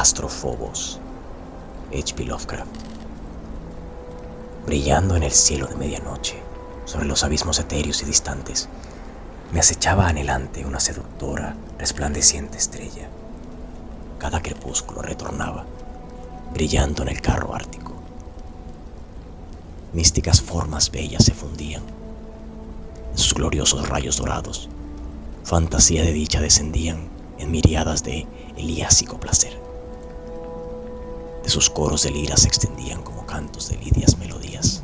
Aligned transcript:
Astrofobos, 0.00 1.00
H.P. 1.90 2.24
Lovecraft. 2.24 2.68
Brillando 4.66 5.16
en 5.16 5.22
el 5.22 5.32
cielo 5.32 5.68
de 5.68 5.76
medianoche, 5.76 6.42
sobre 6.84 7.06
los 7.06 7.24
abismos 7.24 7.58
etéreos 7.58 8.02
y 8.02 8.04
distantes, 8.04 8.68
me 9.52 9.60
acechaba 9.60 10.06
anhelante 10.06 10.66
una 10.66 10.80
seductora, 10.80 11.56
resplandeciente 11.78 12.58
estrella. 12.58 13.08
Cada 14.18 14.42
crepúsculo 14.42 15.00
retornaba, 15.00 15.64
brillando 16.52 17.02
en 17.02 17.08
el 17.08 17.22
carro 17.22 17.54
ártico. 17.54 17.94
Místicas 19.94 20.42
formas 20.42 20.90
bellas 20.90 21.24
se 21.24 21.32
fundían 21.32 21.82
en 23.12 23.18
sus 23.18 23.32
gloriosos 23.32 23.88
rayos 23.88 24.18
dorados. 24.18 24.68
Fantasía 25.42 26.02
de 26.02 26.12
dicha 26.12 26.42
descendían 26.42 27.08
en 27.38 27.50
miriadas 27.50 28.02
de 28.02 28.26
eliásico 28.58 29.18
placer. 29.18 29.65
De 31.46 31.52
sus 31.52 31.70
coros 31.70 32.02
de 32.02 32.10
lira 32.10 32.36
se 32.36 32.48
extendían 32.48 33.04
como 33.04 33.24
cantos 33.24 33.68
de 33.68 33.76
lidias 33.76 34.18
melodías. 34.18 34.82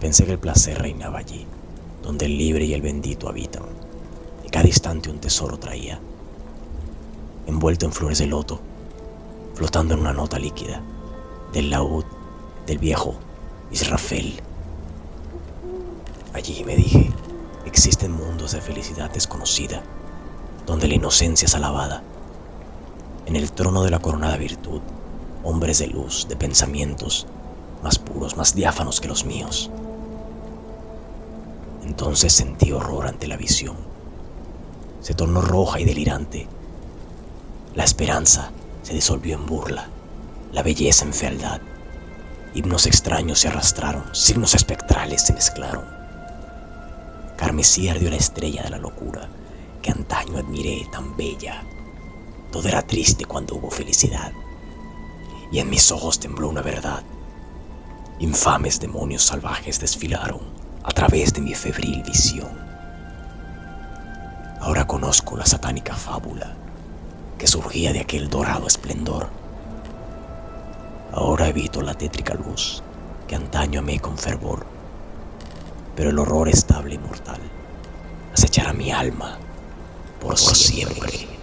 Pensé 0.00 0.26
que 0.26 0.32
el 0.32 0.40
placer 0.40 0.82
reinaba 0.82 1.20
allí, 1.20 1.46
donde 2.02 2.26
el 2.26 2.36
libre 2.36 2.64
y 2.64 2.74
el 2.74 2.82
bendito 2.82 3.28
habitan, 3.28 3.62
y 4.44 4.48
cada 4.48 4.66
instante 4.66 5.10
un 5.10 5.20
tesoro 5.20 5.58
traía, 5.58 6.00
envuelto 7.46 7.86
en 7.86 7.92
flores 7.92 8.18
de 8.18 8.26
loto, 8.26 8.58
flotando 9.54 9.94
en 9.94 10.00
una 10.00 10.12
nota 10.12 10.40
líquida, 10.40 10.82
del 11.52 11.70
laúd 11.70 12.04
del 12.66 12.78
viejo 12.78 13.14
Israfel. 13.70 14.40
Allí 16.34 16.64
me 16.64 16.74
dije, 16.74 17.12
existen 17.64 18.10
mundos 18.10 18.50
de 18.50 18.60
felicidad 18.60 19.08
desconocida, 19.08 19.84
donde 20.66 20.88
la 20.88 20.96
inocencia 20.96 21.46
es 21.46 21.54
alabada 21.54 22.02
en 23.28 23.36
el 23.36 23.52
trono 23.52 23.82
de 23.82 23.90
la 23.90 23.98
coronada 23.98 24.38
virtud, 24.38 24.80
hombres 25.44 25.80
de 25.80 25.86
luz, 25.86 26.26
de 26.30 26.36
pensamientos, 26.36 27.26
más 27.82 27.98
puros, 27.98 28.38
más 28.38 28.54
diáfanos 28.54 29.02
que 29.02 29.08
los 29.08 29.26
míos. 29.26 29.70
Entonces 31.84 32.32
sentí 32.32 32.72
horror 32.72 33.06
ante 33.06 33.26
la 33.26 33.36
visión. 33.36 33.76
Se 35.02 35.12
tornó 35.12 35.42
roja 35.42 35.78
y 35.78 35.84
delirante. 35.84 36.48
La 37.74 37.84
esperanza 37.84 38.50
se 38.82 38.94
disolvió 38.94 39.34
en 39.36 39.44
burla, 39.44 39.88
la 40.52 40.62
belleza 40.62 41.04
en 41.04 41.12
fealdad. 41.12 41.60
Himnos 42.54 42.86
extraños 42.86 43.40
se 43.40 43.48
arrastraron, 43.48 44.04
signos 44.14 44.54
espectrales 44.54 45.20
se 45.20 45.34
mezclaron. 45.34 45.84
Carmesí 47.36 47.90
ardió 47.90 48.08
la 48.08 48.16
estrella 48.16 48.62
de 48.62 48.70
la 48.70 48.78
locura 48.78 49.28
que 49.82 49.90
antaño 49.90 50.38
admiré 50.38 50.88
tan 50.90 51.14
bella 51.14 51.62
todo 52.50 52.68
era 52.68 52.82
triste 52.82 53.24
cuando 53.24 53.56
hubo 53.56 53.70
felicidad. 53.70 54.32
Y 55.50 55.58
en 55.58 55.70
mis 55.70 55.90
ojos 55.92 56.18
tembló 56.18 56.48
una 56.48 56.62
verdad. 56.62 57.02
Infames 58.18 58.80
demonios 58.80 59.22
salvajes 59.22 59.78
desfilaron 59.80 60.40
a 60.82 60.90
través 60.90 61.32
de 61.32 61.40
mi 61.40 61.54
febril 61.54 62.02
visión. 62.02 62.48
Ahora 64.60 64.86
conozco 64.86 65.36
la 65.36 65.46
satánica 65.46 65.94
fábula 65.94 66.54
que 67.38 67.46
surgía 67.46 67.92
de 67.92 68.00
aquel 68.00 68.28
dorado 68.28 68.66
esplendor. 68.66 69.28
Ahora 71.12 71.48
evito 71.48 71.80
la 71.80 71.94
tétrica 71.94 72.34
luz 72.34 72.82
que 73.26 73.36
antaño 73.36 73.80
amé 73.80 74.00
con 74.00 74.18
fervor, 74.18 74.66
pero 75.94 76.10
el 76.10 76.18
horror 76.18 76.48
estable 76.48 76.94
y 76.96 76.98
mortal 76.98 77.40
acechará 78.32 78.72
mi 78.72 78.90
alma 78.90 79.38
por, 80.20 80.36
siempre. 80.38 81.37